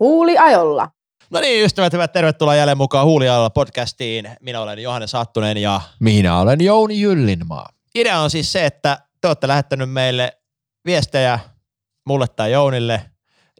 [0.00, 0.88] Huuliajolla.
[1.30, 4.30] No niin, ystävät, hyvät, tervetuloa jälleen mukaan Huuliajolla podcastiin.
[4.40, 7.68] Minä olen Johannes Sattunen ja Minä olen Jouni Jyllinmaa.
[7.94, 10.32] idea on siis se, että te olette lähettänyt meille
[10.86, 11.38] viestejä
[12.06, 13.00] mulle tai Jounille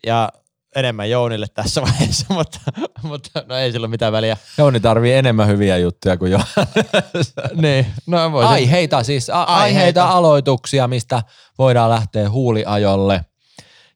[0.07, 0.29] ja
[0.77, 2.59] enemmän Jounille tässä vaiheessa, mutta,
[3.03, 4.37] mutta no ei sillä ole mitään väliä.
[4.59, 7.35] Jouni tarvii enemmän hyviä juttuja kuin Johannes.
[7.63, 8.51] Niin, no voisin.
[8.53, 9.63] Aiheita siis, a- aiheita.
[9.65, 10.05] Aiheita.
[10.09, 11.23] aloituksia, mistä
[11.59, 13.25] voidaan lähteä huuliajolle.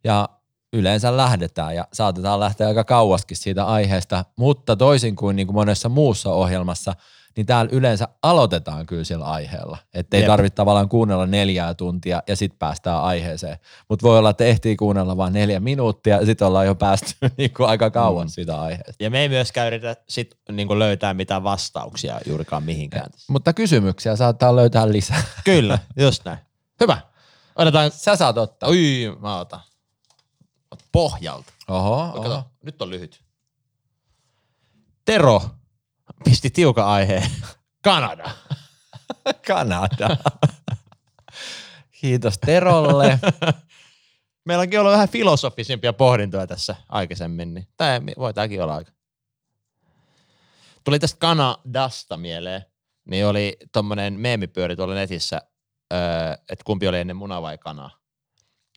[0.05, 0.29] Ja
[0.73, 5.89] yleensä lähdetään ja saatetaan lähteä aika kauaskin siitä aiheesta, mutta toisin kuin, niin kuin monessa
[5.89, 6.95] muussa ohjelmassa,
[7.37, 9.79] niin täällä yleensä aloitetaan kyllä sillä aiheella.
[9.95, 13.59] Että ei tarvitse tavallaan kuunnella neljää tuntia ja sitten päästään aiheeseen.
[13.89, 17.53] Mutta voi olla, että ehtii kuunnella vain neljä minuuttia ja sitten ollaan jo päästy niin
[17.55, 18.31] kuin aika kauan Mm.
[18.31, 19.05] siitä aiheesta.
[19.05, 23.11] Ja me ei myöskään yritä sit niinku löytää mitään vastauksia juurikaan mihinkään.
[23.29, 25.23] Mutta kysymyksiä saattaa löytää lisää.
[25.45, 26.39] Kyllä, just näin.
[26.81, 26.99] Hyvä.
[27.57, 27.91] Otetaan.
[27.91, 28.69] Sä saat ottaa.
[28.69, 29.61] Ui, mä otan.
[30.99, 31.53] Pohjalta.
[31.69, 32.45] Oho, Kato, oho.
[32.63, 33.25] nyt on lyhyt.
[35.05, 35.43] Tero
[36.25, 37.31] pisti tiukan aiheen.
[37.83, 38.31] Kanada.
[39.49, 40.17] Kanada.
[42.01, 43.19] Kiitos Terolle.
[44.47, 48.93] Meillä onkin ollut vähän filosofisempia pohdintoja tässä aikaisemmin, niin tämä voi tämäkin olla aika.
[50.85, 52.65] Tuli tästä Kanadasta mieleen,
[53.05, 55.43] niin oli tommonen meemipyöri tuolla netissä,
[55.93, 56.01] öö,
[56.33, 57.91] että kumpi oli ennen muna vai kana.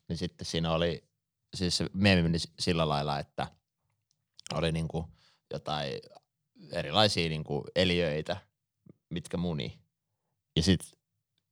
[0.10, 1.11] Niin sitten siinä oli,
[1.54, 3.48] siis se meemi meni sillä lailla, että
[4.54, 5.10] oli niinku
[5.54, 5.94] jotain
[6.72, 8.38] erilaisia niinku eliöitä,
[9.10, 9.80] mitkä muni.
[10.56, 10.90] Ja sitten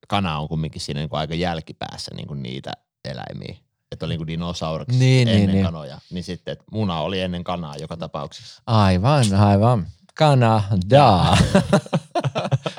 [0.08, 2.72] kana on kumminkin siinä niinku aika jälkipäässä niinku niitä
[3.06, 3.56] eläimiä.
[3.92, 5.66] Että oli niinku dinosauruksia Niin, ennen niin, niin.
[5.66, 6.00] kanoja.
[6.12, 8.62] Niin sitten, että muna oli ennen kanaa joka tapauksessa.
[8.66, 9.88] Aivan, aivan.
[10.16, 11.38] Kanada.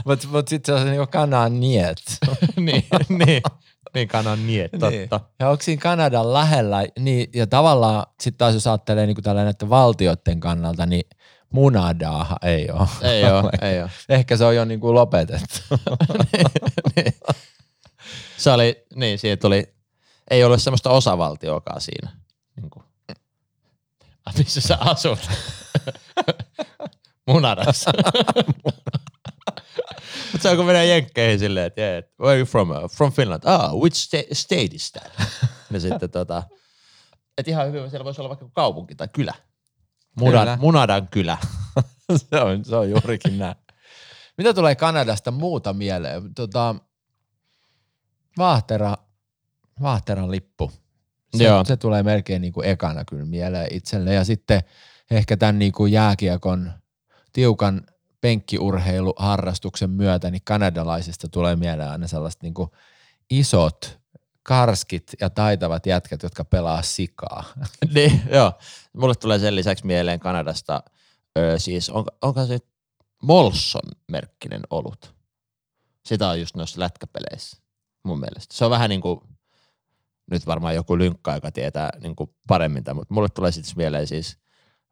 [0.05, 2.03] Mutta mut sitten se on niinku kananiet.
[2.57, 3.43] niin, niin,
[3.95, 4.91] niin kanan niet, totta.
[4.91, 5.09] Niin.
[5.39, 9.71] Ja onko siinä Kanadan lähellä, niin, ja tavallaan sitten taas jos ajattelee niinku tällä näiden
[9.71, 11.05] valtioiden kannalta, niin
[11.51, 12.89] munadaahan ei ole.
[13.03, 13.89] Ei oo, ei oo.
[14.09, 15.61] Ehkä se on jo niinku lopetettu.
[16.97, 17.15] Niin.
[18.37, 19.75] Se oli, niin siihen tuli,
[20.31, 22.11] ei ollut semmoista osavaltioakaan siinä.
[22.57, 22.85] Niin kuin,
[24.39, 25.19] missä sä asut?
[27.29, 27.91] Munadassa.
[30.33, 32.71] Mutta kun menee jenkkeihin silleen, että yeah, where are you from?
[32.71, 33.43] Uh, From Finland.
[33.45, 35.13] Ah, which sta- state is that?
[35.71, 36.43] Ja sitten tota,
[37.39, 39.33] että ihan hyvin siellä voisi olla vaikka kaupunki tai kylä.
[39.33, 40.31] Kyllä.
[40.31, 41.39] Munadan, Munadan kylä.
[42.31, 43.55] se, on, se on juurikin näin.
[44.39, 46.35] Mitä tulee Kanadasta muuta mieleen?
[46.35, 46.75] Tota,
[48.39, 48.97] Vaahtera,
[49.83, 50.73] Vaahteran lippu.
[51.37, 51.65] Se, Joo.
[51.65, 54.15] se tulee melkein niin kuin ekana kyllä mieleen itselle.
[54.15, 54.61] Ja sitten
[55.11, 56.73] ehkä tämän niin kuin jääkiekon
[57.33, 57.87] tiukan
[58.21, 62.55] penkkiurheiluharrastuksen myötä, niin kanadalaisista tulee mieleen aina sellaiset niin
[63.31, 64.01] isot,
[64.43, 67.45] karskit ja taitavat jätkät, jotka pelaa sikaa.
[67.95, 68.53] niin, joo.
[68.97, 70.83] Mulle tulee sen lisäksi mieleen Kanadasta,
[71.39, 72.59] öö, siis on, onko se
[73.23, 75.15] Molson merkkinen olut?
[76.07, 77.63] Sitä on just noissa lätkäpeleissä
[78.03, 78.55] mun mielestä.
[78.55, 79.21] Se on vähän niin kuin,
[80.31, 84.07] nyt varmaan joku lynkka, joka tietää niin kuin paremmin tämän, mutta mulle tulee sitten mieleen
[84.07, 84.39] siis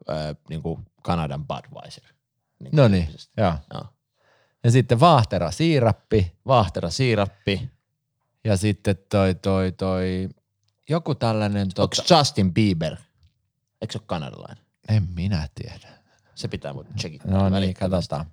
[0.08, 2.17] öö, niin kuin Kanadan Budweiser.
[2.60, 3.54] Niin No niin, joo.
[3.74, 3.84] Joo.
[4.64, 7.70] Ja sitten Vaahtera siirappi, Vaahtera siirappi.
[8.44, 10.28] Ja sitten toi, toi, toi,
[10.88, 12.96] joku tällainen, Onko tota, Justin Bieber?
[13.80, 14.64] Eikö se ole kanadalainen?
[14.88, 15.88] en minä tiedä.
[16.34, 17.50] Se pitää muuten checkittaa.
[17.50, 18.26] No niin, katsotaan.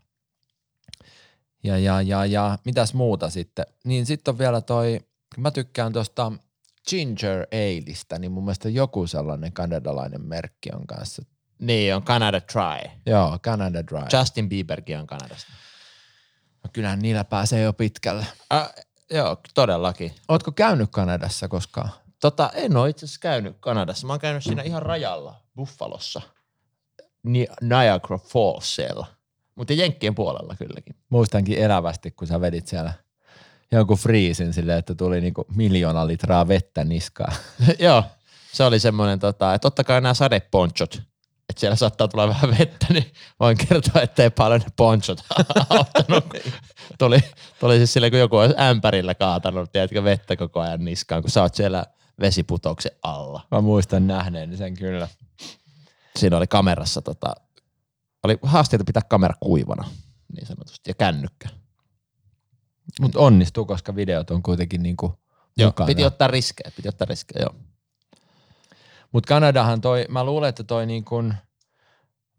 [1.63, 3.65] Ja, ja, ja, ja mitäs muuta sitten?
[3.83, 4.99] Niin sitten on vielä toi,
[5.37, 6.31] mä tykkään tuosta
[6.89, 11.23] Ginger Aleista, niin mun mielestä joku sellainen kanadalainen merkki on kanssa.
[11.59, 12.91] Niin, on Canada Dry.
[13.05, 14.19] Joo, Canada Dry.
[14.19, 15.51] Justin Bieberkin on Kanadasta.
[16.63, 18.25] No kyllähän niillä pääsee jo pitkälle.
[18.53, 18.69] Äh,
[19.11, 20.11] joo, todellakin.
[20.27, 21.89] Ootko käynyt Kanadassa koskaan?
[22.21, 24.07] Tota, en ole itse asiassa käynyt Kanadassa.
[24.07, 26.21] Mä oon käynyt siinä ihan rajalla, Buffalossa,
[27.23, 29.07] Ni- Niagara Fallsilla.
[29.55, 30.95] Mutta Jenkkien puolella kylläkin.
[31.09, 32.93] Muistankin elävästi, kun sä vedit siellä
[33.71, 37.35] jonkun friisin silleen, että tuli niinku miljoona litraa vettä niskaan.
[37.79, 38.03] joo,
[38.51, 41.01] se oli semmoinen, tota, että ottakaa nämä sadeponchot.
[41.55, 45.23] Että siellä saattaa tulla vähän vettä, niin voin kertoa, että ei paljon ne ponchot
[45.69, 46.25] auttanut.
[46.99, 47.19] tuli,
[47.59, 51.41] tuli siis silleen, kun joku olisi ämpärillä kaatanut, tiedätkö, vettä koko ajan niskaan, kun sä
[51.41, 51.85] oot siellä
[52.21, 53.47] vesiputouksen alla.
[53.51, 55.07] Mä muistan nähneeni sen kyllä.
[56.19, 57.35] siinä oli kamerassa tota,
[58.23, 59.89] oli haasteita pitää kamera kuivana,
[60.35, 61.49] niin sanotusti, ja kännykkä.
[63.01, 65.19] Mutta onnistuu, koska videot on kuitenkin niinku
[65.57, 65.87] Joo, mukana.
[65.87, 67.55] piti ottaa riskejä, piti ottaa riskejä, joo.
[69.15, 71.33] Mutta Kanadahan toi, mä luulen, että toi niin kun,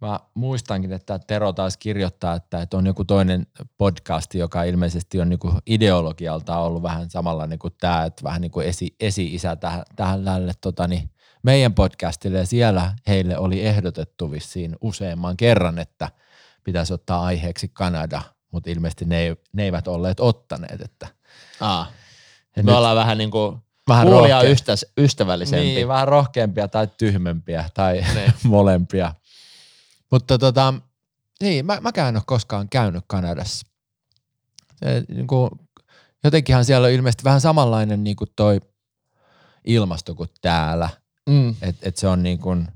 [0.00, 3.46] mä muistankin, että Tero taas kirjoittaa, että, että on joku toinen
[3.78, 8.66] podcast, joka ilmeisesti on niinku ideologialta ollut vähän samanlainen kuin tämä, että vähän niin kuin
[8.66, 11.10] esi, esi-isä tähän, tähän tälle tota, niin,
[11.42, 16.08] meidän podcastille ja siellä heille oli ehdotettu vissiin useamman kerran, että
[16.64, 20.80] pitäisi ottaa aiheeksi Kanada, mutta ilmeisesti ne, ei, ne eivät olleet ottaneet.
[20.80, 21.08] Että,
[21.60, 21.86] Aa.
[22.62, 25.64] Me ollaan vähän niin kuin vähän rohke- ystä, ystävällisempi.
[25.64, 28.32] Niin, vähän rohkeampia tai tyhmempiä tai Niin.
[28.44, 29.14] molempia.
[30.10, 30.74] Mutta tota,
[31.42, 33.66] niin, mä, mäkään en ole koskaan käynyt Kanadassa.
[34.76, 35.50] Se, niin kuin,
[36.24, 38.60] jotenkinhan siellä on ilmeisesti vähän samanlainen niin kuin toi
[39.64, 40.88] ilmasto kuin täällä.
[41.28, 41.50] Mm.
[41.62, 42.68] Että et se on niin kuin,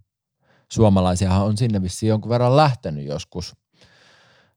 [0.72, 3.56] suomalaisiahan on sinne vissiin jonkun verran lähtenyt joskus.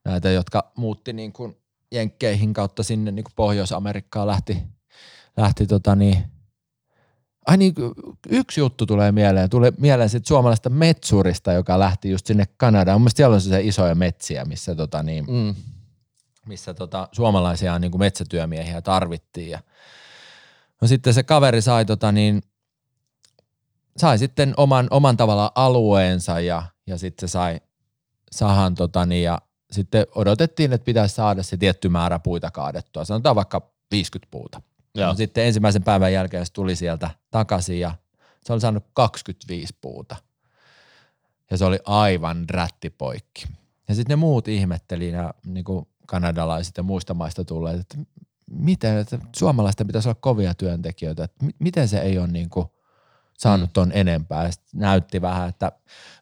[0.05, 1.57] Näitä, jotka muutti niin kuin
[1.91, 4.63] jenkkeihin kautta sinne niin kuin Pohjois-Amerikkaan lähti,
[5.37, 6.23] lähti tota niin,
[7.47, 7.73] Ai niin,
[8.29, 9.49] yksi juttu tulee mieleen.
[9.49, 13.01] Tulee mieleen sit suomalaista metsurista, joka lähti just sinne Kanadaan.
[13.01, 15.55] Mun siellä on se isoja metsiä, missä, tota niin, Mm.
[16.47, 19.49] missä tota, suomalaisia niin kuin metsätyömiehiä tarvittiin.
[19.49, 19.59] Ja,
[20.81, 22.41] no sitten se kaveri sai, tota niin,
[23.97, 27.61] sai sitten oman, oman tavallaan alueensa ja, ja sitten se sai
[28.31, 29.39] sahan tota niin, ja
[29.71, 33.05] sitten odotettiin, että pitäisi saada se tietty määrä puita kaadettua.
[33.05, 34.61] Sanotaan vaikka 50 puuta.
[34.95, 35.07] Joo.
[35.07, 37.95] No sitten ensimmäisen päivän jälkeen se tuli sieltä takaisin ja
[38.43, 40.15] se oli saanut 25 puuta.
[41.51, 43.45] Ja se oli aivan rättipoikki.
[43.89, 47.97] Ja sitten ne muut ihmetteli, ja niin kuin kanadalaiset ja muista maista tulleet, että
[48.49, 52.67] miten, että suomalaisten pitäisi olla kovia työntekijöitä, että mi- miten se ei ole niin kuin
[53.37, 53.73] saanut Mm.
[53.73, 54.43] ton enempää.
[54.43, 55.71] Ja näytti vähän, että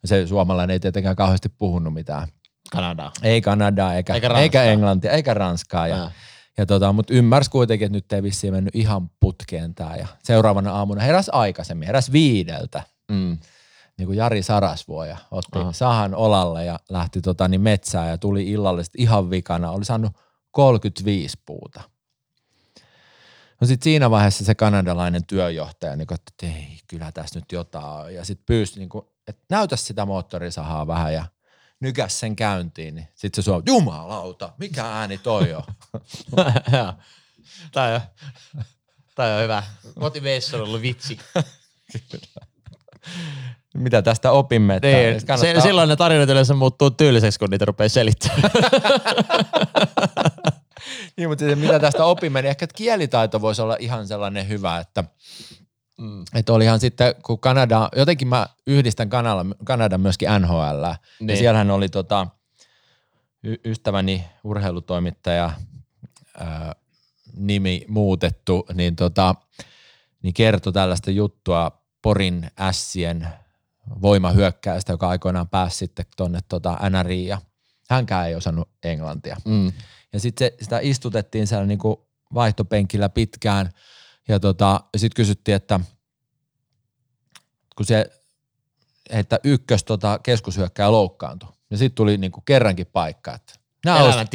[0.06, 2.28] se suomalainen ei tietenkään kauheasti puhunut mitään.
[2.72, 3.12] Kanadaa.
[3.24, 4.42] Ei Kanadaa, eikä, Eikä eikä, Ranskaa.
[4.44, 5.88] eikä Englantia, eikä Ranskaa.
[5.88, 6.12] Ja, Ah.
[6.58, 9.96] Ja tota, mutta ymmärsi kuitenkin, että nyt ei vissiin mennyt ihan putkeen tää.
[9.96, 13.38] Ja seuraavana aamuna heräs aikaisemmin, heräs viideltä, Mm.
[13.98, 15.62] niin kuin Jari Sarasvuo ja otti Aha.
[15.64, 15.72] Aha.
[15.74, 19.72] sahan olalle ja lähti tota, niin metsään ja tuli illalle sit ihan vikana.
[19.72, 20.12] Oli saanut
[20.52, 21.82] 35 puuta.
[23.62, 28.16] No sitten siinä vaiheessa se kanadalainen työjohtaja, niin että ei, kyllä tässä nyt jotain.
[28.16, 31.26] Ja sitten pyysi, niin kuin, että näytä sitä moottorisahaa vähän ja
[31.82, 32.96] nykäs sen käyntiin.
[32.96, 35.64] Niin sitten se suomi, jumalauta, mikä ääni toi on?
[37.72, 38.02] Tää on,
[39.16, 39.64] tää on hyvä.
[40.00, 41.20] Motivation on ollut vitsi.
[43.74, 44.76] Mitä tästä opimme?
[44.76, 48.42] Että Niin, kannattaa- se, silloin ne tarinat yleensä muuttuu tyyliseksi, kun niitä rupeaa selittämään.
[51.18, 55.04] Niin, mutta se, mitä tästä opimme, niin ehkä kielitaito voisi olla ihan sellainen hyvä, että
[56.02, 56.24] Mm.
[56.34, 60.86] että olihan sitten, kun Kanada, jotenkin mä yhdistän Kanadan, Kanadan myöskin NHL.
[61.20, 61.30] Niin.
[61.30, 62.28] ja siellähän oli tota,
[63.44, 65.52] y- ystäväni urheilutoimittaja
[66.38, 66.76] ää,
[67.38, 69.36] nimi muutettu, niin, tota,
[70.22, 73.28] niin kertoi tällaista juttua Porin ässien
[74.02, 77.42] voimahyökkäystä, joka aikoinaan pääsi sitten tuonne tota NRI ja
[77.90, 79.38] hänkään ei osannut englantia.
[79.46, 79.72] Mm.
[80.14, 83.70] Ja sitten sitä istutettiin siellä niinku vaihtopenkillä pitkään
[84.28, 85.80] ja tota, sitten kysyttiin, että
[87.76, 88.06] kun se,
[89.10, 91.50] että ykkös tota, keskushyökkää loukkaantui.
[91.70, 93.54] Ja sitten tuli niinku kerrankin paikka, että
[93.88, 94.28] now's,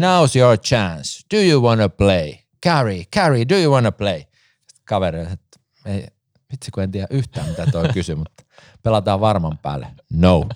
[0.00, 1.20] now's your chance.
[1.34, 2.34] Do you wanna play?
[2.66, 4.18] Carry, carry, do you wanna play?
[4.18, 6.06] Sitten kaveri, että ei,
[6.52, 8.44] vitsi kun en tiedä yhtään mitä toi kysyi, mutta
[8.82, 9.86] pelataan varman päälle.
[10.12, 10.46] No.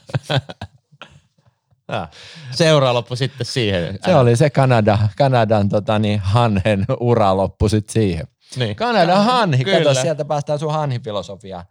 [1.88, 2.08] Ja.
[2.54, 3.98] Seura loppu sitten siihen.
[4.04, 8.26] Se oli se Kanada, Kanadan tota, niin, hanhen ura loppu sitten siihen.
[8.56, 8.76] Niin.
[8.76, 9.78] Kanadan hanhi, Kyllä.
[9.78, 11.64] kato sieltä päästään sun hanhifilosofiaan.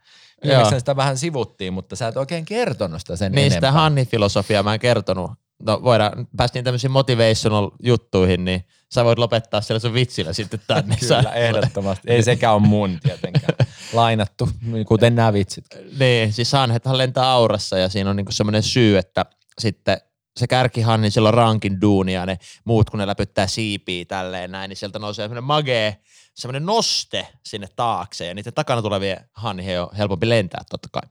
[0.43, 3.81] Viimeksi sitä vähän sivuttiin, mutta sä et oikein kertonut sitä sen Niin sitä enempää.
[3.81, 5.31] Hanni-filosofiaa mä en kertonut.
[5.63, 10.97] No voidaan, päästiin tämmöisiin motivational juttuihin, niin sä voit lopettaa siellä sun vitsillä sitten tänne.
[10.99, 12.11] Kyllä, Sä- ehdottomasti.
[12.11, 13.53] Ei sekään ole mun tietenkään.
[13.93, 14.49] Lainattu,
[14.87, 15.65] kuten nämä vitsit.
[15.99, 19.25] Niin, siis hanhethan lentää aurassa ja siinä on niinku semmoinen syy, että
[19.59, 19.97] sitten
[20.37, 24.51] se kärkihan, niin sillä on rankin duunia ja ne muut, kun ne läpyttää siipiä tälleen
[24.51, 25.97] näin, niin sieltä nousee semmoinen magee,
[26.35, 31.09] semmoinen noste sinne taakse ja niiden takana tulevien hanhien on helpompi lentää totta kai.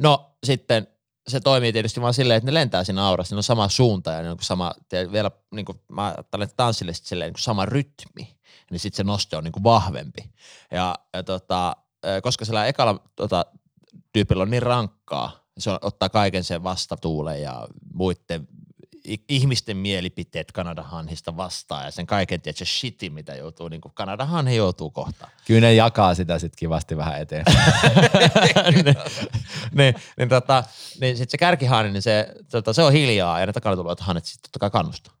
[0.00, 0.88] No sitten
[1.28, 4.22] se toimii tietysti vaan silleen, että ne lentää siinä aurassa, ne on sama suunta ja
[4.22, 4.72] ne on sama,
[5.12, 8.36] vielä niin kuin, mä ajattelen, tanssille sit silleen niin kuin sama rytmi,
[8.70, 10.30] niin sitten se noste on niin kuin vahvempi.
[10.70, 11.76] Ja, ja tota,
[12.22, 13.46] koska sillä ekalla tota,
[14.12, 18.48] tyypillä on niin rankkaa, se on, ottaa kaiken sen vastatuulen ja muiden
[19.28, 24.28] ihmisten mielipiteet Kanadan hanhista vastaan ja sen kaiken, tiedätkö, shitin, mitä joutuu, niin kuin Kanadan
[24.28, 25.32] hanhi joutuu kohtaan.
[25.46, 27.44] Kyllä ne jakaa sitä sitten kivasti vähän eteen.
[28.74, 28.96] niin,
[29.72, 30.64] niin, niin, tota,
[31.00, 34.24] niin sitten se kärkihani, niin se, tota, se on hiljaa ja ne takana tulevat hanet
[34.24, 35.14] sitten totta kai kannustaa.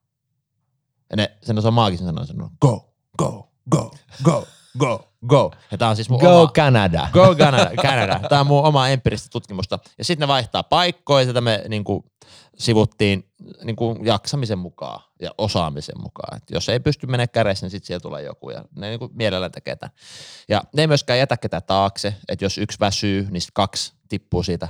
[1.10, 3.90] Ja ne, sen osaa maagisen sanoa, sanoo, go, go, go,
[4.22, 4.46] go.
[4.78, 5.52] Go, go.
[5.70, 7.08] Ja tää on siis mun Go oma, Canada.
[7.12, 8.20] Go Canada, Canada.
[8.28, 9.78] Tämä on mun oma empiiristä tutkimusta.
[9.98, 12.04] Ja sitten ne vaihtaa paikkoja, ja tätä me niin kuin,
[12.58, 13.28] sivuttiin
[13.64, 16.36] niin kuin, jaksamisen mukaan ja osaamisen mukaan.
[16.36, 19.10] Et jos ei pysty menemään kädessä, niin sitten siellä tulee joku ja ne niin kuin,
[19.14, 19.94] mielellään tekee tämän.
[20.48, 24.68] Ja ne ei myöskään jätä ketään taakse, että jos yksi väsyy, niin kaksi tippuu siitä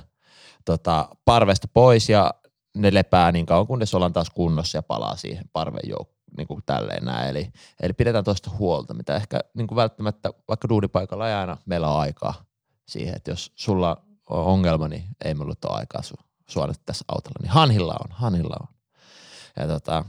[0.64, 2.34] tota, parvesta pois ja
[2.76, 6.24] ne lepää niin kauan, kunnes ollaan taas kunnossa ja palaa siihen parven joukkoon.
[6.37, 7.31] Niin kuin tälleen näin.
[7.31, 11.88] Eli, eli pidetään toista huolta, mitä ehkä niin kuin välttämättä vaikka duunipaikalla ei aina meillä
[11.88, 12.45] ole aikaa
[12.88, 16.14] siihen, että jos sulla on ongelma, niin ei mulla ole aikaa su,
[16.49, 17.38] sua nyt tässä autolla.
[17.43, 18.69] Niin Hanhilla on, Hanhilla on.
[19.57, 20.05] Ja tota,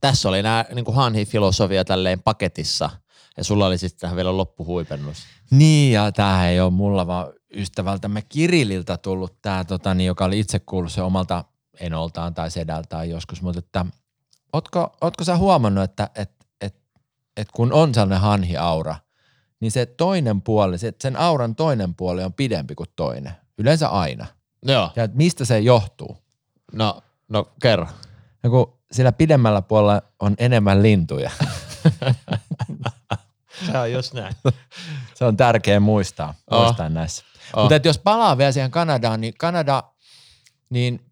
[0.00, 2.90] tässä oli nämä niin kuin Hanhi-filosofia tälleen paketissa,
[3.36, 5.18] ja sulla oli sitten tähän vielä loppuhuipennus.
[5.50, 10.38] Niin, ja tämä ei ole mulla, vaan ystävältämme Kirilliltä tullut tämä, tota, niin, joka oli
[10.38, 11.44] itse kuullut se omalta
[11.80, 13.86] enoltaan tai sedältään joskus, mutta että
[14.52, 16.30] ootko, ootko sä huomannut, että et,
[16.60, 16.74] et,
[17.36, 18.96] et kun on sellainen hanhi-aura,
[19.60, 23.32] niin se toinen puoli, se, sen auran toinen puoli on pidempi kuin toinen.
[23.58, 24.26] Yleensä aina.
[24.62, 24.90] Joo.
[24.96, 26.16] Ja mistä se johtuu?
[26.72, 27.86] No, no kerro.
[28.42, 31.30] Ja kun sillä pidemmällä puolella on enemmän lintuja.
[33.66, 34.34] Se on just näin.
[35.14, 36.64] Se on tärkeä muistaa, Oh.
[36.64, 37.24] muistaa näissä.
[37.56, 37.62] Oh.
[37.70, 39.82] Mutta jos palaa vielä siihen Kanadaan, niin Kanada,
[40.70, 41.09] niin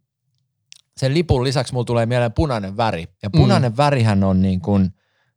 [0.99, 3.09] sen lipun lisäksi mulla tulee mieleen punainen väri.
[3.23, 3.77] Ja punainen mm.
[3.77, 4.91] värihän on niin kuin,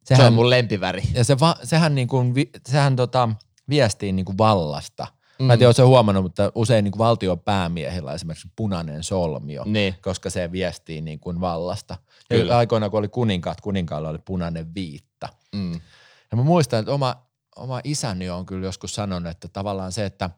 [0.03, 1.01] Se sehän, on mun lempiväri.
[1.13, 2.33] ja se va, sehän, niin kuin,
[2.67, 3.29] sehän tota,
[3.69, 5.07] viestii niin kuin vallasta.
[5.39, 5.45] Mm.
[5.45, 5.59] Mä en Mm.
[5.59, 9.95] tiedä, sä huomannut, mutta usein niin kuin valtion päämiehillä esimerkiksi punainen solmio, Niin.
[10.01, 11.97] koska se viestii niin kuin vallasta.
[12.29, 12.57] Ja Kyllä.
[12.57, 15.29] aikoina, kun oli kuninkaat, kuninkaalla oli punainen viitta.
[15.55, 15.73] Mm.
[16.31, 17.15] Ja mä muistan, että oma,
[17.55, 20.29] oma isäni on kyllä joskus sanonut, että tavallaan se, että,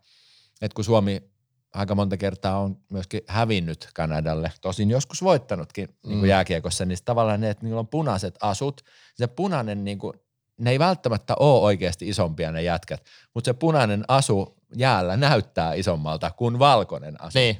[0.62, 1.33] että kun Suomi
[1.74, 6.30] aika monta kertaa on myöskin hävinnyt Kanadalle, tosin joskus voittanutkin niin kuin Mm.
[6.30, 8.82] jääkiekossa, niin tavallaan ne, että niillä on punaiset asut,
[9.16, 10.14] se punainen, niin kuin,
[10.58, 16.32] ne ei välttämättä ole oikeasti isompia ne jätkät, mutta se punainen asu jäällä näyttää isommalta
[16.32, 17.40] kuin valkoinen asu.
[17.40, 17.58] Niin.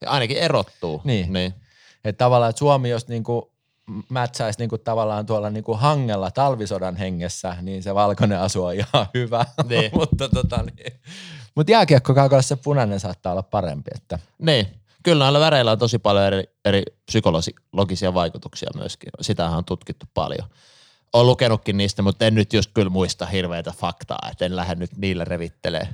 [0.00, 1.00] Ja ainakin erottuu.
[1.04, 1.32] Niin.
[1.32, 1.54] niin.
[2.04, 3.52] Että tavallaan, että Suomi, jos niinku
[4.08, 9.46] mätsäisi niinku tavallaan tuolla niinku hangella talvisodan hengessä, niin se valkoinen asu on ihan hyvä.
[9.68, 9.90] Niin.
[9.98, 10.92] mutta tota niin.
[11.58, 13.90] Mut jääkiekko se punainen saattaa olla parempi.
[13.94, 14.18] Että.
[14.38, 14.66] Niin.
[15.02, 19.10] Kyllä näillä väreillä on tosi paljon eri, eri psykologisia vaikutuksia myöskin.
[19.20, 20.48] Sitähän on tutkittu paljon.
[21.12, 24.96] Olen lukenutkin niistä, mutta en nyt just kyllä muista hirveitä faktaa, että en lähde nyt
[24.96, 25.88] niillä revittelee.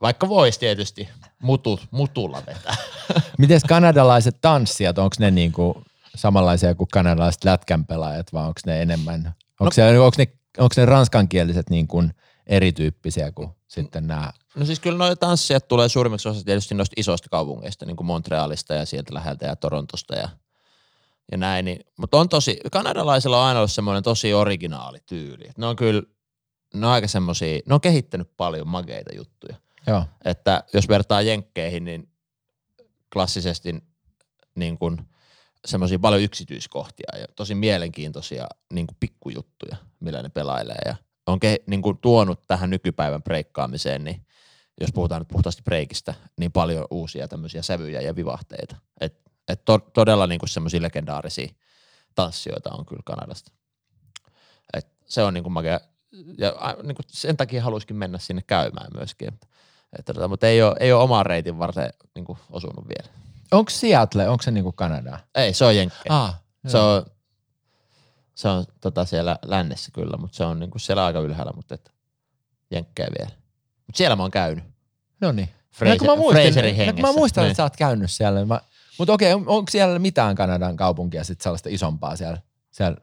[0.00, 1.08] Vaikka voisi tietysti
[1.42, 2.76] mutu, mutulla vetää.
[3.38, 5.82] Mites kanadalaiset tanssijat, onko ne niinku
[6.14, 10.26] samanlaisia kuin kanadalaiset lätkänpelaajat vai onko ne enemmän, onko, No- onko, ne,
[10.58, 12.14] onko ne ranskankieliset niin kuin
[12.46, 14.32] erityyppisiä kuin sitten nämä?
[14.54, 18.74] No siis kyllä noita tanssijat tulee suurimmaksi osaksi tietysti noista isoista kaupungeista, niin kuin Montrealista
[18.74, 20.28] ja sieltä läheltä ja Torontosta ja,
[21.32, 21.64] ja näin.
[21.64, 25.44] Niin, mutta on tosi, kanadalaisilla on aina ollut semmoinen tosi originaali tyyli.
[25.48, 26.02] Et Ne on kyllä,
[26.74, 29.56] ne on aika semmoisia, ne on kehittänyt paljon mageita juttuja.
[29.86, 30.04] Joo.
[30.24, 32.08] Että jos vertaa jenkkeihin, niin
[33.12, 33.84] klassisesti
[34.54, 35.08] niin kuin
[35.64, 41.56] semmoisia paljon yksityiskohtia ja tosi mielenkiintoisia niin kuin pikkujuttuja, millä ne pelailee ja on ke,
[41.66, 44.26] niin kuin tuonut tähän nykypäivän breikkaamiseen, niin
[44.80, 48.76] jos puhutaan nyt puhtaasti breikistä, niin paljon uusia tämmöisiä sävyjä ja vivahteita.
[49.00, 51.54] Et, et to, todella niin kuin semmoisia legendaarisia
[52.14, 53.52] tanssijoita on kyllä Kanadasta.
[54.74, 55.80] Et se on niin kuin makea.
[56.38, 59.28] Ja a, niin kuin sen takia haluaisin mennä sinne käymään myöskin.
[59.98, 63.18] Että, tota, mutta ei ole, ei ole oman reitin varten niin kuin osunut vielä.
[63.52, 65.18] Onko Seattle, onko se niin kuin Kanadaa?
[65.34, 66.02] Ei, se on jenkkejä.
[66.08, 67.06] Ah, Se on,
[68.34, 71.92] se on tota siellä lännessä kyllä, mutta se on niinku siellä aika ylhäällä, mutta et
[72.70, 73.41] jenkkejä vielä.
[73.92, 74.64] Mutta siellä mä oon käynyt.
[75.20, 75.48] No niin.
[75.72, 77.02] Fraser, mä muistin, Fraserin hengessä.
[77.02, 77.50] mä muistan Niin.
[77.50, 78.44] että sä oot käynyt siellä.
[78.44, 78.60] Mä,
[78.98, 82.38] mutta okei, on, onko siellä mitään Kanadan kaupunkia sitten sellaista isompaa siellä,
[82.70, 82.96] siellä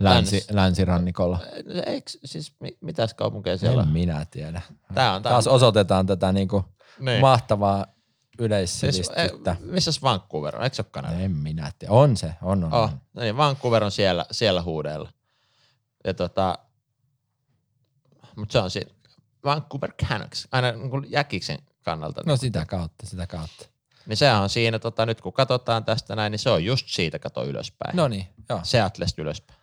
[0.00, 1.38] länsi, länsirannikolla?
[1.86, 3.92] Eikö, siis mi, mitäs kaupunkeja siellä En on?
[3.92, 4.62] minä tiedä.
[4.94, 5.54] Tää on, tää Taas on.
[5.54, 6.64] osoitetaan tätä niinku
[7.00, 7.20] Niin.
[7.20, 7.94] mahtavaa Siis,
[8.38, 9.22] yleissivistystä.
[9.22, 10.62] eh, missäs Vancouver on?
[10.64, 11.14] Eikö se ole Kanada?
[11.20, 11.92] en minä tiedä.
[11.94, 12.72] On se, on, on.
[12.74, 13.00] Oh, on.
[13.14, 15.12] no niin, Vancouver on siellä, siellä huudella.
[16.04, 16.58] Ja tota,
[18.36, 18.90] mutta se on siinä.
[19.46, 22.22] Vancouver Canucks, aina niin jäkiksen kannalta.
[22.26, 23.66] No sitä kautta, sitä kautta.
[24.06, 27.18] Niin sehän on siinä, tota, nyt kun katsotaan tästä näin, niin se on just siitä
[27.18, 27.96] kato ylöspäin.
[27.96, 28.60] No niin, joo.
[28.62, 29.60] Seattlesta ylöspäin.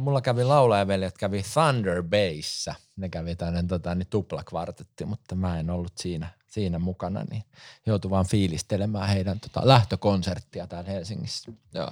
[0.00, 2.74] Mulla kävi laulajaveljet, kävi Thunder Bayssä.
[2.96, 7.44] Ne kävi tämmöinen tota, niin tuplakvartetti, mutta mä en ollut siinä, siinä mukana, niin
[7.86, 11.52] joutui vaan fiilistelemään heidän tota, lähtökonserttia täällä Helsingissä.
[11.74, 11.90] Joo.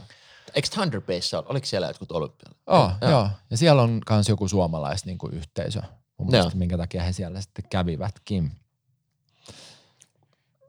[0.54, 1.46] Eikö Thunder Bayssä ole?
[1.48, 2.56] Oliko siellä jotkut olympiat?
[2.66, 3.10] Oh, joo.
[3.10, 3.28] joo.
[3.50, 5.82] Ja siellä on myös joku suomalais niin kuin yhteisö,
[6.22, 8.52] mun mielestä, minkä takia he siellä sitten kävivätkin.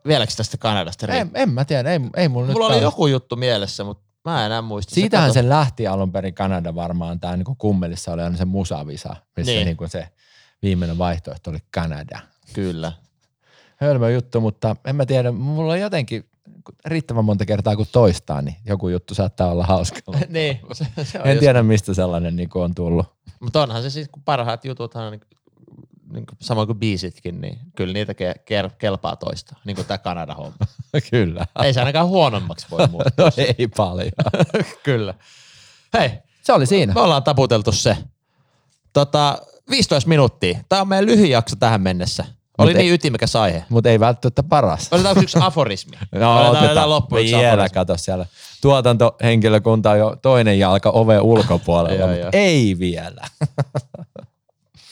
[0.07, 3.35] Vieläkö tästä Kanadasta En, en mä tiedä, ei, ei mulla, Mulla nyt oli joku juttu
[3.35, 4.95] mielessä, mutta Mä en enää muista.
[4.95, 9.15] Siitähän kato- se lähti alun perin Kanada varmaan, tämä niin kummelissa oli aina se musavisa,
[9.37, 9.65] missä Niin.
[9.65, 9.77] niin.
[9.79, 10.07] Niin se
[10.61, 12.19] viimeinen vaihtoehto oli Kanada.
[12.53, 12.91] Kyllä.
[13.77, 16.29] Hölmö juttu, mutta en mä tiedä, mulla on jotenkin
[16.85, 19.99] riittävän monta kertaa kun toistaa, niin joku juttu saattaa olla hauska.
[20.29, 20.59] niin.
[20.73, 23.05] Se, se on En just- tiedä, mistä sellainen niin on tullut.
[23.39, 25.19] Mutta onhan se siis, kun parhaat jututhan
[26.13, 29.85] niin, niin kuin, samoin kuin biisitkin, niin kyllä niitä ke, ker, kelpaa toista, niin kuin
[29.87, 30.57] tämä Kanada-homma.
[31.11, 31.45] Kyllä.
[31.63, 33.25] Ei se ainakaan huonommaksi voi muuttua.
[33.25, 34.11] No ei paljon.
[34.83, 35.13] kyllä.
[35.93, 36.11] Hei,
[36.43, 36.93] Se oli siinä.
[36.93, 37.97] me ollaan taputeltu se.
[38.93, 39.37] Tota,
[39.69, 40.59] 15 minuuttia.
[40.69, 42.25] Tämä on meidän lyhyin jakso tähän mennessä.
[42.57, 43.65] Oli Mut niin ei- ytimekäs aihe.
[43.69, 44.87] Mutta ei välttämättä paras.
[44.91, 45.91] Otetaanko yksi aforismi?
[45.97, 46.65] No, otetaan, otetaan.
[46.65, 48.25] otetaan loppuun yksi Vielä kato siellä.
[48.61, 52.29] Tuotantohenkilökunta on jo toinen jalka oven ulkopuolella, Joo, mutta joo.
[52.33, 53.21] ei vielä.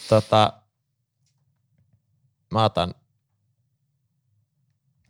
[0.09, 0.53] Tota,
[2.51, 2.95] mä otan,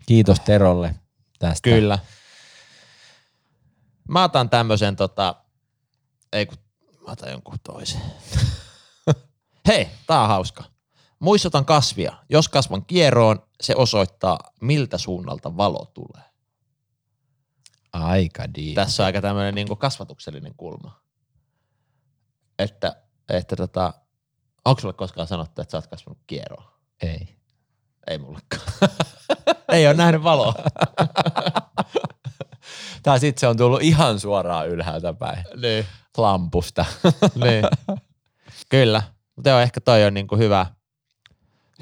[0.05, 0.95] Kiitos Terolle
[1.39, 1.69] tästä.
[1.69, 1.99] kyllä.
[4.09, 5.35] Mä otan tämmöisen tota,
[6.33, 6.57] ei kun,
[7.05, 8.01] mä otan jonkun toisen.
[9.67, 10.63] Hei, tää on hauska.
[11.19, 12.13] Muistutan kasvia.
[12.29, 16.31] Jos kasvan kieroon, se osoittaa, miltä suunnalta valo tulee.
[17.93, 18.75] Aika deep.
[18.75, 21.01] Tässä on aika tämmöinen niin kasvatuksellinen kulma.
[22.59, 23.93] Että, että tota,
[24.65, 26.70] onko sulle koskaan sanottu, että sä oot kasvanut kieroon?
[27.01, 27.35] Ei.
[28.07, 28.61] Ei mullekaan.
[29.73, 30.53] Ei ole nähnyt valoa.
[33.03, 35.43] Tai sitten se on tullut ihan suoraan ylhäältä päin.
[35.61, 35.85] niin.
[36.17, 36.85] Lampusta.
[37.43, 37.63] niin.
[38.69, 39.03] Kyllä.
[39.35, 40.65] Mutta ehkä toi on niinku hyvä,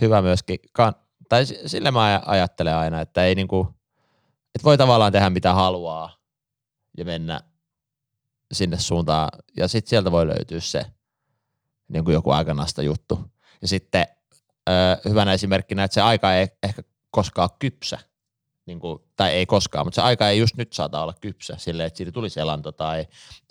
[0.01, 0.59] hyvä myöskin.
[0.73, 0.95] Kan-
[1.29, 3.67] tai s- sille mä aj- ajattelen aina, että ei niinku,
[4.55, 6.17] että voi tavallaan tehdä mitä haluaa
[6.97, 7.41] ja mennä
[8.53, 9.29] sinne suuntaan.
[9.57, 10.85] Ja sitten sieltä voi löytyä se
[11.87, 13.25] niin kuin joku aikanasta juttu.
[13.61, 14.07] Ja sitten
[14.69, 17.99] ö, hyvänä esimerkkinä, että se aika ei ehkä koskaan kypsä.
[18.65, 21.87] Niin kuin, tai ei koskaan, mutta se aika ei just nyt saata olla kypsä silleen,
[21.87, 22.99] että siitä tulisi elanto tai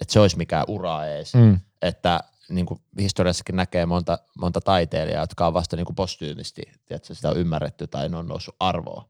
[0.01, 1.61] että se olisi mikään ura ees Mm.
[1.83, 7.15] että niin kuin historiassakin näkee monta, monta taiteilijaa, jotka on vasta niin kuin postyymisti, tiedätkö,
[7.15, 9.05] sitä on ymmärretty tai ne on noussut arvoon.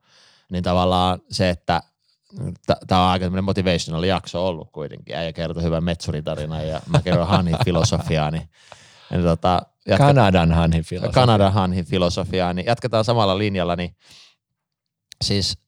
[0.50, 1.82] Niin tavallaan se, että
[2.86, 5.16] tämä on aika tämmöinen motivational jakso ollut kuitenkin.
[5.16, 8.48] Äijä kertoi hyvän metsuritarinan ja mä kerron Hanin filosofiaa, niin,
[9.10, 11.12] niin tota, jatka, Kanadan hanhin filosofia.
[11.12, 13.96] Kanadan Hanhin filosofiaa, niin jatketaan samalla linjalla, niin
[15.24, 15.58] siis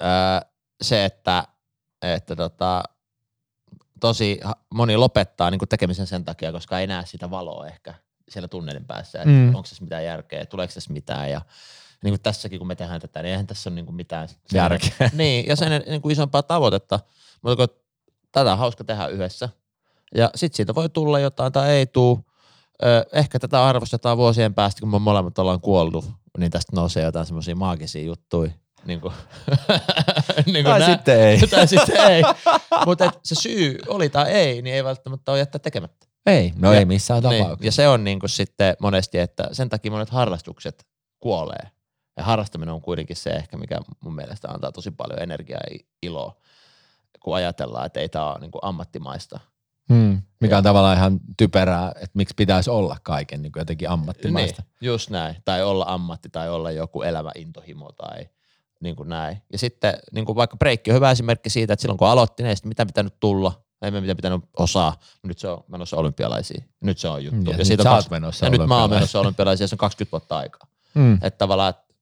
[0.00, 0.42] ää,
[0.82, 1.44] se, että,
[2.02, 2.82] että tota,
[4.00, 4.40] tosi
[4.74, 7.94] moni lopettaa niin kuin tekemisen sen takia, koska ei näe sitä valoa ehkä
[8.28, 9.46] siellä tunnelin päässä, että Mm.
[9.54, 11.40] onko tässä mitään järkeä, tuleeko tässä mitään ja
[12.04, 14.38] niin kuin tässäkin kun me tehdään tätä, niin eihän tässä ole niin kuin mitään sen-
[14.54, 15.10] Järkeä.
[15.16, 17.00] niin, ja sen niin kuin isompaa tavoitetta,
[17.42, 17.76] mutta kun
[18.32, 19.48] tätä on hauska tehdä yhdessä
[20.14, 22.24] ja sitten siitä voi tulla jotain tai ei tuu,
[22.84, 26.04] Ö, ehkä tätä arvostetaan vuosien päästä, kun me molemmat ollaan kuollut,
[26.38, 28.50] niin tästä nousee jotain semmoisia maagisia juttuja.
[28.84, 29.14] Niin kuin,
[30.52, 31.38] niin Tai nää- sitten ei.
[31.50, 32.22] tai sitten ei.
[32.86, 36.06] Mutta se syy oli tai ei, niin ei välttämättä ole jättää tekemättä.
[36.26, 37.42] Ei, no Ja- ei missään Niin.
[37.42, 37.66] tapauksessa.
[37.66, 40.86] Ja se on niin kuin sitten monesti, että sen takia monet harrastukset
[41.20, 41.68] kuolee.
[42.16, 46.36] Ja harrastaminen on kuitenkin se ehkä, mikä mun mielestä antaa tosi paljon energiaa ja iloa,
[47.20, 49.40] kun ajatellaan, että ei tämä ole niin kuin ammattimaista.
[49.94, 50.22] Hmm.
[50.40, 54.62] Mikä on tavallaan ihan typerää, että miksi pitäisi olla kaiken niin jotenkin ammattimaista.
[54.62, 55.36] Niin, just näin.
[55.44, 58.28] Tai olla ammatti tai olla joku elävä intohimo tai
[58.80, 59.42] niin kuin näin.
[59.52, 62.56] Ja sitten niin kuin vaikka breikki on hyvä esimerkki siitä, että silloin kun aloitti, niin
[62.64, 63.62] mitään pitänyt tulla.
[63.82, 64.96] Ei me mitään pitänyt osaa.
[65.22, 66.64] Nyt se on menossa olympialaisiin.
[66.80, 67.50] Nyt se on juttu.
[67.50, 69.78] Ja nyt siitä on oot menossa ja nyt mä oon menossa olympialaisiin ja se on
[69.78, 70.66] 20 vuotta aikaa.
[70.94, 71.14] Hmm.
[71.14, 71.94] Että tavallaan, että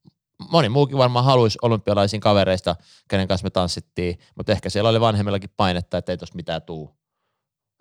[0.51, 2.77] moni muukin varmaan haluaisi olympialaisiin kavereista,
[3.09, 6.98] kenen kanssa me tanssittiin, mutta ehkä siellä oli vanhemmillakin painetta, että ei tuossa mitään tuu.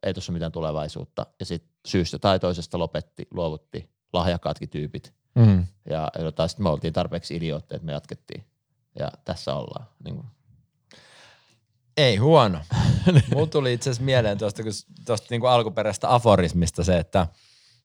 [0.04, 1.26] Ei tuossa mitään tulevaisuutta.
[1.40, 5.14] Ja sitten syystä tai toisesta lopetti, luovutti lahjakkaatkin tyypit.
[5.40, 5.68] Hmm.
[5.90, 8.44] Ja jotain, sitten me oltiin tarpeeksi idiootteja, että me jatkettiin.
[9.00, 9.88] Ja tässä ollaan.
[10.04, 10.28] Niin kuin.
[11.98, 12.60] Ei huono.
[13.34, 14.64] Mulla tuli itse asiassa mieleen tuosta,
[15.06, 17.28] tuosta niinku alkuperäisestä aforismista se, että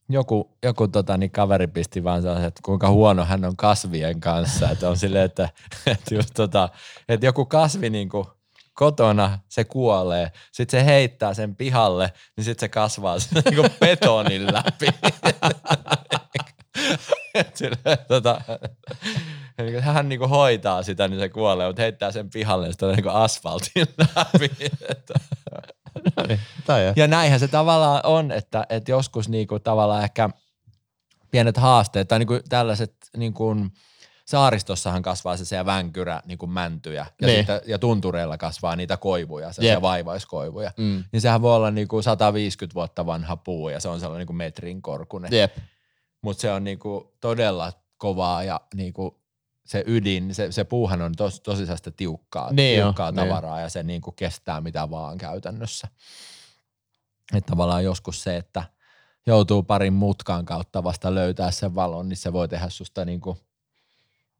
[0.09, 4.71] joku, joku tota, niin kaveri pisti vaan sellaisen, että kuinka huono hän on kasvien kanssa.
[4.71, 5.49] Että on silleen, että,
[5.87, 6.69] että, just tota,
[7.09, 8.27] että joku kasvi niinku
[8.75, 14.47] kotona, se kuolee, sitten se heittää sen pihalle, niin sitten se kasvaa sen niinku betonin
[14.53, 14.87] läpi.
[17.55, 18.41] Silleen, tota,
[19.59, 22.89] niin kuin hän niinku hoitaa sitä, niin se kuolee, mutta heittää sen pihalle, niin sitten
[22.89, 24.51] niinku asfaltin läpi.
[24.89, 25.15] Että-
[26.67, 30.31] Tai ja näinhän se tavallaan on, että, että joskus niinku tavallaan ehkä
[31.31, 33.55] pienet haasteet tai niinku tällaiset niinku,
[34.25, 37.39] saaristossahan kasvaa se siellä vänkyrä niinku mäntyjä ja, Niin.
[37.39, 39.83] sitten, ja tuntureilla kasvaa niitä koivuja, se Jep.
[39.83, 40.73] vaivaiskoivuja.
[40.77, 41.05] Mm.
[41.13, 44.83] Niin sehän voi olla niinku 150 vuotta vanha puu ja se on sellainen niinku metrin
[44.83, 45.33] korkunen.
[45.33, 45.57] Jep.
[46.23, 49.23] Mutta se on niinku todella kovaa ja niinku
[49.65, 53.17] se ydin, se, se puuhan on tos, tosissaan tiukkaa, Niin jo, tiukkaa niin.
[53.29, 55.89] tavaraa ja se niinku kestää mitä vaan käytännössä.
[57.35, 58.65] Että tavallaan joskus se, että
[59.27, 63.39] joutuu parin mutkan kautta vasta löytää sen valon, niin se voi tehdä susta niinku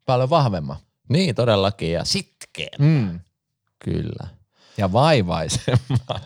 [0.05, 0.77] paljon vahvemman.
[1.09, 2.81] Niin todellakin ja sitkeen.
[2.81, 3.19] Mm.
[3.79, 4.27] Kyllä.
[4.77, 6.21] Ja vaivaisemman.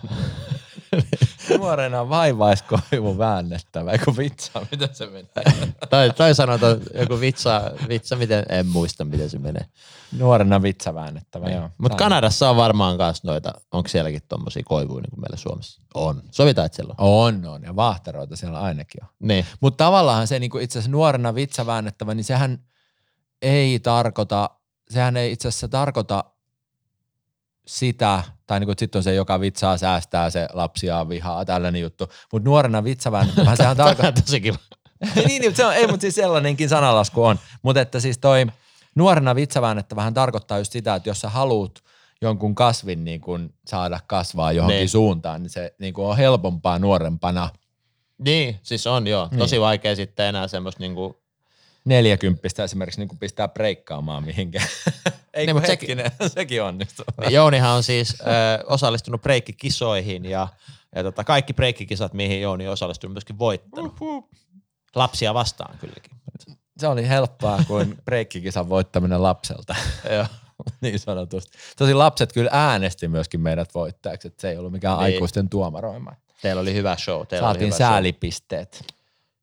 [1.57, 5.73] Nuorena vaivaiskoivu väännettävä, eikö vitsa, miten se menee?
[5.89, 9.65] Tai, tai sanotaan joku vitsa, vitsa, miten, en muista miten se menee.
[10.11, 11.69] Nuorena vitsa väännettävä, joo.
[11.77, 15.81] Mutta Kanadassa on varmaan myös noita, onko sielläkin tommosia koivuja niin kuin meillä Suomessa?
[15.93, 16.21] On.
[16.31, 17.35] Sovitaan, että siellä on.
[17.35, 19.09] On, on, ja vaahteroita siellä ainakin on.
[19.19, 19.45] Niin.
[19.59, 22.59] Mutta tavallaan se niinku itse asiassa nuorena vitsa väännettävä, niin sehän
[23.41, 24.49] ei tarkoita,
[24.89, 26.23] sehän ei itse asiassa tarkoita
[27.67, 32.07] sitä, tai niinku, sitten on se, joka vitsaa säästää, se lapsia vihaa, tällainen juttu.
[32.31, 34.57] Mutta nuorena väännettävä, sehän tarkoittaa, tosi kiva.
[35.15, 37.39] niin, niin, se on, ei, mutta siis sellainenkin sanalasku on.
[37.61, 38.45] Mutta että siis toi
[38.95, 41.71] nuorena vitsavään, vähän tarkoittaa just sitä, että jos sä haluat
[42.21, 44.79] jonkun kasvin niin kun saada kasvaa johonkin Niin.
[44.81, 44.89] niin.
[44.89, 47.49] suuntaan, niin se niin on helpompaa nuorempana
[48.17, 49.27] Niin, siis on joo.
[49.31, 49.39] Niin.
[49.39, 51.21] Tosi vaikea sitten enää semmoista niinku,
[51.87, 54.67] neljäkymppistä esimerkiksi niin kun pistää breikkaamaan mihinkään.
[55.33, 57.05] Ei Niin, niin, mut kun sekin- hetkinen, sekin onnistuu.
[57.21, 58.25] Niin Jounihan on siis ö,
[58.65, 60.47] osallistunut breikkikisoihin ja,
[60.95, 63.95] ja tota, kaikki breikkikisat, mihin Jouni on osallistunut, myöskin voittanut.
[64.95, 66.11] Lapsia vastaan kylläkin.
[66.79, 69.75] Se oli helppoa kuin breikkikisan voittaminen lapselta.
[70.11, 70.25] Joo.
[70.81, 71.57] niin sanotusti.
[71.77, 75.03] Tosin lapset kyllä äänesti myöskin meidät voittajaksi, että se ei ollut mikään Niin.
[75.13, 76.13] aikuisten tuomaroima.
[76.41, 77.27] Teillä oli hyvä show.
[77.27, 77.87] Teillä oli Saatiin hyvä show.
[77.87, 78.85] säälipisteet.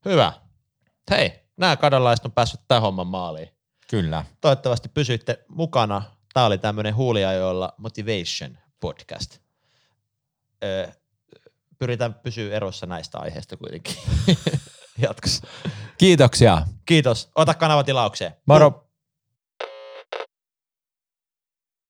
[0.04, 0.32] Hyvä.
[1.10, 3.48] Hei, nämä kadonlaiset on päässyt tämän homman maaliin.
[3.90, 4.24] Kyllä.
[4.40, 6.02] Toivottavasti pysyitte mukana.
[6.34, 9.38] Tämä oli tämmöinen huuliajoilla Motivation podcast.
[10.64, 10.88] Ö,
[11.78, 13.96] pyritään pysyä erossa näistä aiheista kuitenkin
[15.02, 15.46] jatkossa.
[15.98, 16.62] Kiitoksia.
[16.86, 17.28] Kiitos.
[17.34, 18.32] Ota kanava tilaukseen.
[18.46, 18.83] Moro.